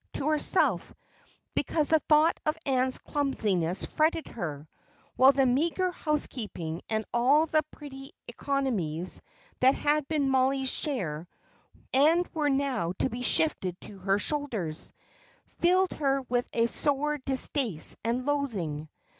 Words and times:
to 0.13 0.29
herself 0.29 0.91
because 1.53 1.89
the 1.89 1.99
thought 2.09 2.35
of 2.43 2.57
Ann's 2.65 2.97
clumsiness 2.97 3.85
fretted 3.85 4.29
her; 4.29 4.67
while 5.15 5.31
the 5.31 5.45
meagre 5.45 5.91
housekeeping, 5.91 6.81
and 6.89 7.05
all 7.13 7.45
the 7.45 7.61
pretty 7.69 8.11
economies 8.27 9.21
that 9.59 9.75
had 9.75 10.07
been 10.07 10.27
Mollie's 10.27 10.71
share, 10.71 11.27
and 11.93 12.27
were 12.33 12.49
now 12.49 12.93
to 12.97 13.11
be 13.11 13.21
shifted 13.21 13.79
to 13.81 13.99
her 13.99 14.17
shoulders, 14.17 14.91
filled 15.59 15.91
her 15.91 16.23
with 16.23 16.49
a 16.51 16.65
sore 16.65 17.19
distaste 17.19 17.95
and 18.03 18.25
loathing. 18.25 18.89